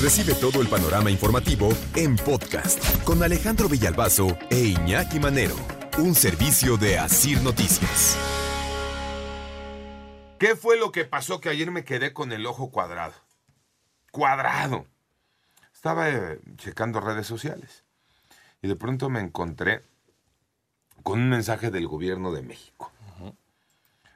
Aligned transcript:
Recibe 0.00 0.32
todo 0.34 0.62
el 0.62 0.68
panorama 0.68 1.10
informativo 1.10 1.70
en 1.96 2.14
podcast 2.14 3.02
con 3.02 3.20
Alejandro 3.20 3.68
Villalbazo 3.68 4.38
e 4.48 4.66
Iñaki 4.66 5.18
Manero, 5.18 5.56
un 5.98 6.14
servicio 6.14 6.76
de 6.76 6.96
Asir 6.96 7.42
Noticias. 7.42 8.16
¿Qué 10.38 10.54
fue 10.54 10.78
lo 10.78 10.92
que 10.92 11.04
pasó 11.04 11.40
que 11.40 11.48
ayer 11.48 11.72
me 11.72 11.82
quedé 11.82 12.12
con 12.12 12.30
el 12.30 12.46
ojo 12.46 12.70
cuadrado? 12.70 13.14
Cuadrado. 14.12 14.86
Estaba 15.74 16.08
eh, 16.08 16.38
checando 16.58 17.00
redes 17.00 17.26
sociales 17.26 17.82
y 18.62 18.68
de 18.68 18.76
pronto 18.76 19.10
me 19.10 19.18
encontré 19.18 19.82
con 21.02 21.18
un 21.18 21.28
mensaje 21.28 21.72
del 21.72 21.88
gobierno 21.88 22.30
de 22.30 22.42
México. 22.42 22.92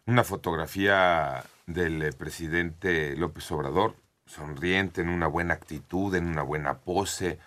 Una 0.07 0.23
fotografía 0.23 1.45
del 1.67 2.03
eh, 2.03 2.13
presidente 2.13 3.17
López 3.17 3.51
Obrador, 3.51 3.97
sonriente, 4.27 5.01
en 5.01 5.09
una 5.09 5.27
buena 5.27 5.55
actitud, 5.55 6.15
en 6.15 6.27
una 6.27 6.43
buena 6.43 6.79
pose, 6.79 7.39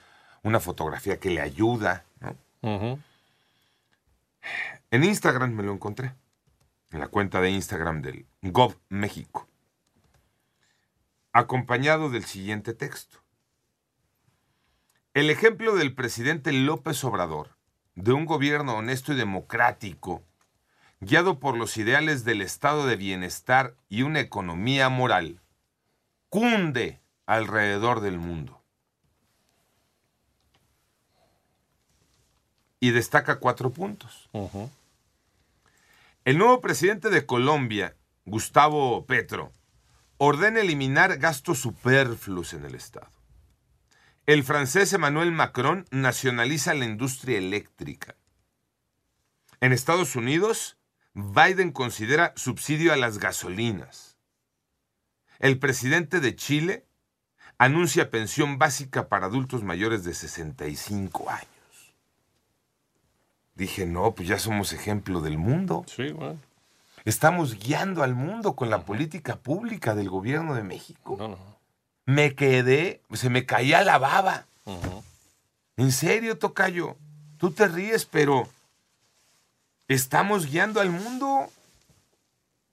una 0.43 0.59
fotografía 0.59 1.19
que 1.19 1.31
le 1.31 1.41
ayuda. 1.41 2.05
¿no? 2.19 2.99
En 4.91 5.03
Instagram 5.03 5.53
me 5.53 5.63
lo 5.63 5.73
encontré, 5.73 6.13
en 6.91 6.99
la 6.99 7.07
cuenta 7.07 7.41
de 7.41 7.49
Instagram 7.51 8.01
del 8.01 8.25
Gov 8.41 8.77
México, 8.89 9.47
acompañado 11.33 12.09
del 12.09 12.25
siguiente 12.25 12.73
texto. 12.73 13.19
El 15.13 15.29
ejemplo 15.29 15.75
del 15.75 15.95
presidente 15.95 16.51
López 16.51 17.03
Obrador, 17.03 17.55
de 17.95 18.11
un 18.11 18.25
gobierno 18.25 18.75
honesto 18.75 19.13
y 19.13 19.15
democrático, 19.15 20.23
guiado 20.99 21.39
por 21.39 21.57
los 21.57 21.77
ideales 21.77 22.25
del 22.25 22.41
estado 22.41 22.85
de 22.85 22.95
bienestar 22.95 23.75
y 23.89 24.03
una 24.03 24.19
economía 24.19 24.89
moral, 24.89 25.41
cunde 26.29 27.01
alrededor 27.25 28.01
del 28.01 28.17
mundo. 28.17 28.61
Y 32.79 32.91
destaca 32.91 33.39
cuatro 33.39 33.71
puntos. 33.71 34.29
El 36.23 36.37
nuevo 36.37 36.61
presidente 36.61 37.09
de 37.09 37.25
Colombia, 37.25 37.95
Gustavo 38.25 39.05
Petro, 39.05 39.51
ordena 40.17 40.61
eliminar 40.61 41.17
gastos 41.17 41.59
superfluos 41.59 42.53
en 42.53 42.65
el 42.65 42.75
Estado. 42.75 43.11
El 44.25 44.43
francés 44.43 44.91
Emmanuel 44.93 45.31
Macron 45.31 45.85
nacionaliza 45.91 46.73
la 46.73 46.85
industria 46.85 47.37
eléctrica. 47.37 48.15
En 49.61 49.71
Estados 49.71 50.15
Unidos, 50.15 50.77
Biden 51.13 51.71
considera 51.71 52.33
subsidio 52.35 52.91
a 52.91 52.97
las 52.97 53.19
gasolinas. 53.19 54.14
El 55.39 55.59
presidente 55.59 56.19
de 56.19 56.35
Chile 56.35 56.85
anuncia 57.57 58.09
pensión 58.09 58.57
básica 58.57 59.07
para 59.07 59.27
adultos 59.27 59.63
mayores 59.63 60.03
de 60.03 60.13
65 60.13 61.29
años. 61.29 61.49
Dije, 63.55 63.85
no, 63.85 64.13
pues 64.13 64.27
ya 64.27 64.37
somos 64.37 64.73
ejemplo 64.73 65.21
del 65.21 65.37
mundo. 65.37 65.85
Sí, 65.87 66.11
bueno. 66.11 66.39
Estamos 67.05 67.55
guiando 67.55 68.03
al 68.03 68.15
mundo 68.15 68.55
con 68.55 68.69
la 68.69 68.83
política 68.83 69.37
pública 69.37 69.95
del 69.95 70.09
gobierno 70.09 70.55
de 70.55 70.63
México. 70.63 71.15
No, 71.17 71.29
no. 71.29 71.37
Me 72.05 72.35
quedé, 72.35 73.01
se 73.13 73.29
me 73.29 73.45
caía 73.45 73.83
la 73.83 73.97
baba. 73.97 74.45
En 75.77 75.91
serio, 75.91 76.37
Tocayo. 76.37 76.97
Tú 77.37 77.51
te 77.51 77.67
ríes, 77.67 78.05
pero 78.05 78.47
estamos 79.87 80.47
guiando 80.47 80.81
al 80.81 80.89
mundo. 80.89 81.49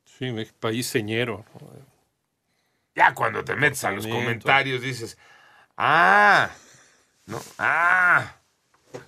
Sí, 0.05 0.31
país 0.61 0.87
señero. 0.87 1.45
Ya 2.95 3.15
cuando 3.15 3.45
te 3.45 3.57
metes 3.57 3.85
a 3.85 3.91
los 3.91 4.07
comentarios 4.07 4.83
dices, 4.83 5.19
ah, 5.77 6.51
no, 7.27 7.41
ah. 7.59 8.37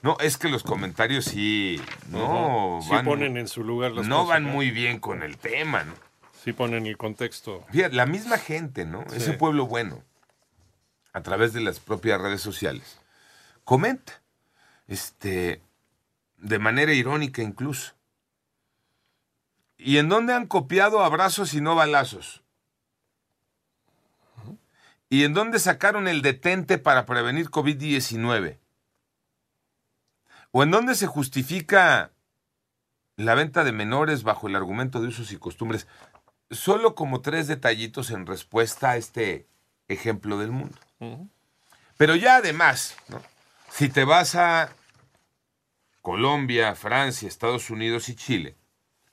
No, 0.03 0.17
es 0.21 0.39
que 0.39 0.49
los 0.49 0.63
comentarios 0.63 1.27
sí, 1.27 1.79
no 2.09 2.81
Sí 2.83 2.91
van, 2.91 3.05
ponen 3.05 3.37
en 3.37 3.49
su 3.49 3.63
lugar 3.63 3.93
las 3.93 4.07
no 4.07 4.23
cosas, 4.23 4.29
van 4.29 4.45
muy 4.45 4.71
bien 4.71 4.99
con 4.99 5.23
el 5.23 5.37
tema, 5.37 5.85
¿no? 5.85 5.93
Sí 6.43 6.53
ponen 6.53 6.87
el 6.87 6.97
contexto. 6.97 7.65
Fíjate, 7.71 7.95
la 7.95 8.07
misma 8.07 8.39
gente, 8.39 8.87
¿no? 8.87 9.05
Sí. 9.11 9.17
Ese 9.17 9.35
pueblo 9.35 9.67
bueno, 9.67 10.03
a 11.13 11.23
través 11.23 11.53
de 11.53 11.61
las 11.61 11.81
propias 11.81 12.21
redes 12.21 12.41
sociales, 12.41 12.99
comenta, 13.65 14.23
este, 14.89 15.61
de 16.39 16.59
manera 16.59 16.93
irónica 16.93 17.43
incluso. 17.43 17.95
¿Y 19.77 19.99
en 19.99 20.09
dónde 20.09 20.33
han 20.33 20.47
copiado 20.47 21.03
abrazos 21.03 21.53
y 21.53 21.61
no 21.61 21.75
balazos? 21.75 22.44
¿Y 25.09 25.25
en 25.25 25.35
dónde 25.35 25.59
sacaron 25.59 26.09
el 26.09 26.23
detente 26.23 26.79
para 26.79 27.07
prevenir 27.07 27.51
COVID-19? 27.51 28.59
¿O 30.51 30.63
en 30.63 30.71
dónde 30.71 30.95
se 30.95 31.07
justifica 31.07 32.13
la 33.17 33.35
venta 33.35 33.65
de 33.65 33.73
menores 33.73 34.23
bajo 34.23 34.49
el 34.49 34.57
argumento 34.57 35.01
de 35.01 35.09
usos 35.09 35.33
y 35.33 35.37
costumbres? 35.37 35.87
Solo 36.51 36.95
como 36.95 37.21
tres 37.21 37.47
detallitos 37.47 38.11
en 38.11 38.27
respuesta 38.27 38.91
a 38.91 38.97
este 38.97 39.49
ejemplo 39.89 40.39
del 40.39 40.51
mundo. 40.53 40.79
Pero 41.97 42.17
ya 42.17 42.37
además, 42.37 42.97
¿no? 43.09 43.23
si 43.71 43.89
te 43.89 44.05
vas 44.05 44.35
a 44.35 44.71
Colombia, 46.01 46.75
Francia, 46.75 47.29
Estados 47.29 47.71
Unidos 47.71 48.09
y 48.09 48.15
Chile, 48.15 48.57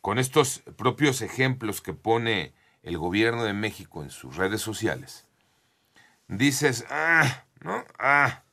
con 0.01 0.19
estos 0.19 0.59
propios 0.77 1.21
ejemplos 1.21 1.81
que 1.81 1.93
pone 1.93 2.53
el 2.83 2.97
gobierno 2.97 3.43
de 3.43 3.53
México 3.53 4.03
en 4.03 4.09
sus 4.09 4.35
redes 4.35 4.61
sociales, 4.61 5.25
dices, 6.31 6.85
ah, 6.89 7.43
¿no? 7.59 7.83
Ah. 7.99 8.43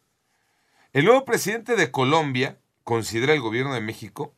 El 0.92 1.04
nuevo 1.04 1.24
presidente 1.24 1.76
de 1.76 1.90
Colombia, 1.90 2.58
considera 2.82 3.32
el 3.32 3.40
gobierno 3.40 3.72
de 3.72 3.80
México, 3.80 4.34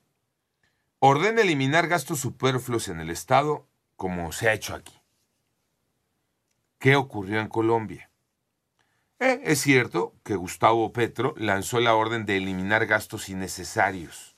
ordena 0.98 1.40
eliminar 1.40 1.88
gastos 1.88 2.20
superfluos 2.20 2.88
en 2.88 3.00
el 3.00 3.10
Estado 3.10 3.66
como 3.96 4.32
se 4.32 4.48
ha 4.48 4.52
hecho 4.52 4.74
aquí. 4.74 5.00
¿Qué 6.78 6.96
ocurrió 6.96 7.40
en 7.40 7.48
Colombia? 7.48 8.10
Eh, 9.18 9.40
es 9.44 9.60
cierto 9.60 10.14
que 10.22 10.34
Gustavo 10.34 10.92
Petro 10.92 11.34
lanzó 11.36 11.80
la 11.80 11.94
orden 11.94 12.24
de 12.26 12.36
eliminar 12.38 12.86
gastos 12.86 13.28
innecesarios, 13.28 14.34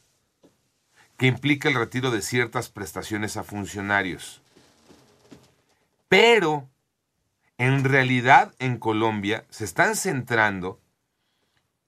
que 1.17 1.27
implica 1.27 1.69
el 1.69 1.77
retiro 1.77 2.11
de 2.11 2.23
ciertas 2.23 2.69
prestaciones 2.69 3.37
a 3.37 3.45
funcionarios. 3.45 4.43
Pero, 6.09 6.69
en 7.63 7.85
realidad, 7.85 8.53
en 8.59 8.77
Colombia 8.77 9.45
se 9.49 9.65
están 9.65 9.95
centrando 9.95 10.81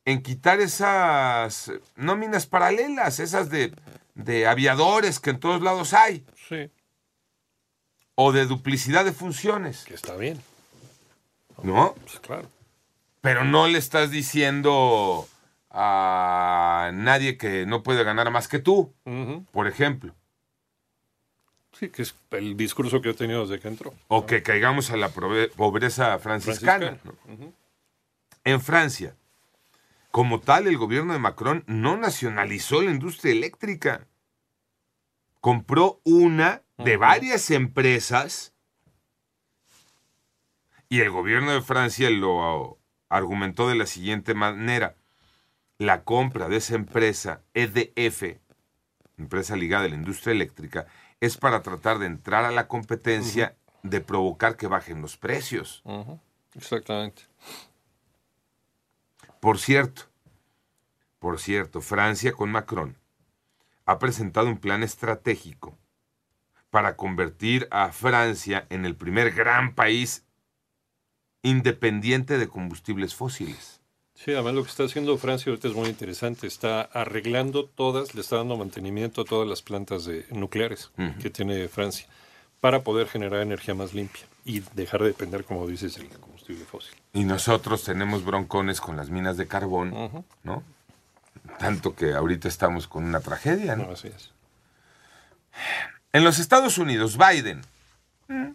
en 0.05 0.23
quitar 0.23 0.61
esas 0.61 1.73
nóminas 1.97 2.47
paralelas, 2.47 3.19
esas 3.19 3.51
de, 3.51 3.75
de 4.15 4.47
aviadores 4.47 5.19
que 5.19 5.31
en 5.31 5.41
todos 5.41 5.63
lados 5.63 5.93
hay, 5.93 6.25
Sí, 6.49 6.71
o 8.15 8.31
de 8.31 8.47
duplicidad 8.47 9.05
de 9.05 9.13
funciones, 9.13 9.85
que 9.85 9.95
está 9.95 10.15
bien. 10.15 10.41
¿no? 11.63 11.95
Pues 12.03 12.21
claro. 12.21 12.49
Pero 13.21 13.43
no 13.45 13.67
le 13.67 13.79
estás 13.79 14.11
diciendo 14.11 15.27
a 15.71 16.91
nadie 16.95 17.37
que 17.37 17.67
no 17.67 17.83
puede 17.83 18.05
ganar 18.05 18.31
más 18.31 18.47
que 18.47 18.61
tú, 18.61 18.95
por 19.51 19.67
ejemplo. 19.67 20.15
Sí, 21.79 21.89
que 21.89 22.03
es 22.03 22.15
el 22.31 22.57
discurso 22.57 23.01
que 23.01 23.11
he 23.11 23.15
tenido 23.15 23.47
desde 23.47 23.61
que 23.61 23.69
entró. 23.69 23.95
O 24.09 24.27
que 24.27 24.43
caigamos 24.43 24.91
a 24.91 24.97
la 24.97 25.09
pobreza 25.09 26.19
franciscana. 26.19 26.97
Franciscana. 26.97 27.37
¿no? 27.39 27.53
En 28.45 28.61
Francia, 28.61 29.17
como 30.11 30.39
tal, 30.41 30.69
el 30.69 30.77
gobierno 30.77 31.13
de 31.13 31.19
Macron 31.19 31.65
no 31.67 31.97
nacionalizó 31.97 32.83
la 32.83 32.93
industria 32.93 33.33
eléctrica. 33.33 34.07
Compró 35.41 36.01
una 36.05 36.63
de 36.79 36.97
varias 36.97 37.51
empresas 37.51 38.55
y 40.89 41.01
el 41.01 41.11
gobierno 41.11 41.53
de 41.53 41.63
Francia 41.63 42.09
lo 42.11 42.79
argumentó 43.09 43.69
de 43.69 43.75
la 43.75 43.87
siguiente 43.87 44.35
manera. 44.35 44.95
La 45.79 46.05
compra 46.05 46.49
de 46.49 46.59
esa 46.59 46.77
empresa, 46.77 47.43
EDF, 47.53 48.39
empresa 49.19 49.57
ligada 49.57 49.87
a 49.87 49.89
la 49.89 49.97
industria 49.97 50.33
eléctrica, 50.33 50.87
es 51.21 51.37
para 51.37 51.63
tratar 51.63 51.99
de 51.99 52.07
entrar 52.07 52.45
a 52.45 52.51
la 52.51 52.69
competencia, 52.69 53.57
de 53.83 54.01
provocar 54.01 54.57
que 54.57 54.67
bajen 54.67 55.03
los 55.03 55.17
precios. 55.17 55.83
Exactamente. 56.55 57.23
Por 59.41 59.59
cierto, 59.59 60.03
por 61.19 61.39
cierto, 61.39 61.81
Francia 61.81 62.33
con 62.33 62.51
Macron 62.51 62.97
ha 63.87 63.99
presentado 63.99 64.49
un 64.49 64.59
plan 64.59 64.83
estratégico 64.83 65.77
para 66.71 66.97
convertir 66.97 67.69
a 67.71 67.93
Francia 67.93 68.67
en 68.71 68.85
el 68.85 68.97
primer 68.97 69.33
gran 69.33 69.75
país 69.75 70.25
independiente 71.43 72.39
de 72.39 72.49
combustibles 72.49 73.15
fósiles. 73.15 73.81
Sí, 74.25 74.33
además 74.33 74.55
lo 74.55 74.63
que 74.63 74.71
está 74.71 74.85
haciendo 74.85 75.19
Francia 75.19 75.51
ahorita 75.51 75.69
es 75.69 75.75
muy 75.75 75.87
interesante. 75.87 76.47
Está 76.47 76.81
arreglando 76.81 77.67
todas, 77.67 78.15
le 78.15 78.23
está 78.23 78.37
dando 78.37 78.57
mantenimiento 78.57 79.21
a 79.21 79.25
todas 79.27 79.47
las 79.47 79.61
plantas 79.61 80.07
de, 80.07 80.25
nucleares 80.31 80.91
que 81.21 81.29
tiene 81.29 81.69
Francia 81.69 82.07
para 82.59 82.81
poder 82.81 83.07
generar 83.07 83.43
energía 83.43 83.75
más 83.75 83.93
limpia 83.93 84.25
y 84.47 84.61
dejar 84.75 85.03
de 85.03 85.09
depender, 85.09 85.45
como 85.45 85.67
dices, 85.67 85.97
del 85.97 86.09
combustible 86.09 86.65
fósil. 86.65 86.95
Y 87.13 87.25
nosotros 87.25 87.85
tenemos 87.85 88.25
broncones 88.25 88.81
con 88.81 88.97
las 88.97 89.11
minas 89.11 89.37
de 89.37 89.47
carbón, 89.47 90.25
¿no? 90.43 90.63
Tanto 91.59 91.95
que 91.95 92.15
ahorita 92.15 92.49
estamos 92.49 92.89
con 92.89 93.05
una 93.05 93.21
tragedia, 93.21 93.77
¿no? 93.77 93.89
No, 93.89 93.93
así 93.93 94.09
es. 94.09 94.31
En 96.15 96.25
los 96.25 96.39
Estados 96.39 96.79
Unidos, 96.79 97.19
Biden, 97.19 97.61
mm, 98.29 98.53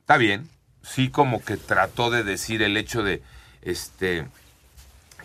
está 0.00 0.16
bien, 0.16 0.48
sí 0.82 1.10
como 1.10 1.44
que 1.44 1.58
trató 1.58 2.08
de 2.08 2.24
decir 2.24 2.62
el 2.62 2.78
hecho 2.78 3.02
de 3.02 3.22
este 3.60 4.26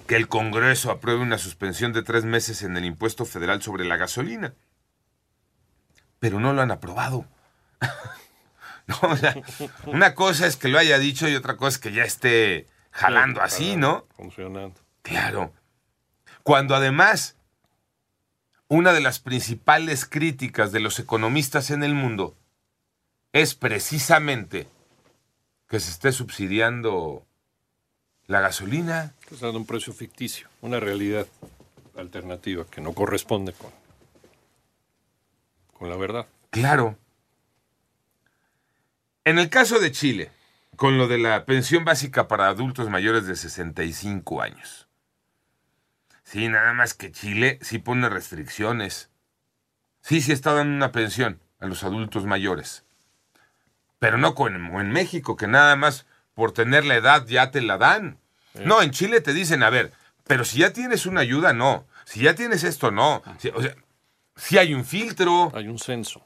que 0.08 0.16
el 0.16 0.28
Congreso 0.28 0.90
apruebe 0.90 1.22
una 1.22 1.38
suspensión 1.38 1.94
de 1.94 2.02
tres 2.02 2.26
meses 2.26 2.64
en 2.64 2.76
el 2.78 2.86
impuesto 2.86 3.26
federal 3.26 3.62
sobre 3.62 3.86
la 3.86 3.98
gasolina. 3.98 4.54
Pero 6.20 6.40
no 6.40 6.54
lo 6.54 6.62
han 6.62 6.72
aprobado. 6.72 7.26
No, 8.88 8.98
o 9.02 9.18
sea, 9.18 9.36
una 9.86 10.16
cosa 10.16 10.48
es 10.48 10.56
que 10.56 10.70
lo 10.70 10.80
haya 10.80 10.98
dicho 10.98 11.28
y 11.28 11.36
otra 11.36 11.58
cosa 11.58 11.76
es 11.76 11.78
que 11.78 11.92
ya 11.92 12.06
esté 12.06 12.68
jalando 12.92 13.42
así, 13.42 13.76
¿no? 13.76 14.08
Funcionando. 14.16 14.80
Claro. 15.02 15.54
Cuando 16.42 16.74
además 16.74 17.36
una 18.70 18.94
de 18.94 19.02
las 19.02 19.20
principales 19.20 20.06
críticas 20.06 20.72
de 20.72 20.80
los 20.80 21.00
economistas 21.00 21.70
en 21.70 21.84
el 21.84 21.96
mundo 21.96 22.38
es 23.34 23.56
precisamente 23.56 24.70
que 25.68 25.80
se 25.80 25.92
esté 25.92 26.14
subsidiando 26.14 27.26
la 28.28 28.42
gasolina. 28.42 29.14
Está 29.32 29.48
dando 29.48 29.60
un 29.60 29.66
precio 29.66 29.94
ficticio, 29.94 30.48
una 30.62 30.80
realidad 30.80 31.26
alternativa 31.98 32.66
que 32.70 32.82
no 32.82 32.94
corresponde 32.94 33.54
con, 33.54 33.72
con 35.74 35.90
la 35.90 35.98
verdad. 35.98 36.28
Claro. 36.52 36.98
En 39.26 39.40
el 39.40 39.50
caso 39.50 39.80
de 39.80 39.92
Chile, 39.92 40.32
con 40.76 40.98
lo 40.98 41.08
de 41.08 41.18
la 41.18 41.46
pensión 41.46 41.84
básica 41.84 42.28
para 42.28 42.48
adultos 42.48 42.90
mayores 42.90 43.26
de 43.26 43.36
65 43.36 44.42
años. 44.42 44.88
Sí, 46.24 46.48
nada 46.50 46.74
más 46.74 46.94
que 46.94 47.12
Chile 47.12 47.58
sí 47.62 47.80
pone 47.80 48.10
restricciones. 48.10 49.10
Sí, 50.02 50.22
sí 50.22 50.32
está 50.32 50.54
dando 50.54 50.76
una 50.76 50.92
pensión 50.92 51.42
a 51.60 51.66
los 51.66 51.84
adultos 51.84 52.26
mayores. 52.26 52.86
Pero 54.00 54.18
no 54.18 54.36
como 54.36 54.80
en 54.80 54.92
México, 54.92 55.36
que 55.36 55.48
nada 55.48 55.76
más 55.76 56.06
por 56.38 56.52
tener 56.52 56.86
la 56.86 56.94
edad 56.96 57.26
ya 57.26 57.50
te 57.50 57.62
la 57.62 57.80
dan. 57.80 58.20
No, 58.54 58.84
en 58.84 58.92
Chile 58.92 59.22
te 59.22 59.34
dicen, 59.34 59.64
a 59.64 59.72
ver, 59.72 59.92
pero 60.28 60.46
si 60.46 60.60
ya 60.60 60.72
tienes 60.72 61.08
una 61.08 61.22
ayuda, 61.22 61.52
no. 61.52 61.88
Si 62.06 62.20
ya 62.22 62.36
tienes 62.36 62.64
esto, 62.64 62.92
no. 62.92 63.24
Si- 63.40 63.50
o 63.50 63.60
sea, 63.60 63.74
si 64.36 64.60
hay 64.60 64.76
un 64.76 64.86
filtro 64.86 65.52
Hay 65.56 65.68
un 65.68 65.80
censo. 65.80 66.24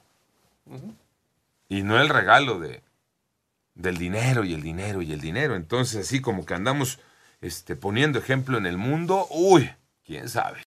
y 1.70 1.84
no 1.84 1.98
el 2.02 2.10
regalo 2.10 2.60
de 2.60 2.84
del 3.74 3.98
dinero 3.98 4.44
y 4.44 4.54
el 4.54 4.62
dinero 4.62 5.02
y 5.02 5.14
el 5.14 5.22
dinero. 5.22 5.56
Entonces, 5.56 6.06
así 6.06 6.20
como 6.20 6.46
que 6.46 6.56
andamos 6.56 7.00
este, 7.40 7.78
poniendo 7.78 8.20
ejemplo 8.20 8.58
en 8.58 8.66
el 8.66 8.78
mundo, 8.78 9.28
uy, 9.32 9.72
quién 10.06 10.28
sabe. 10.28 10.60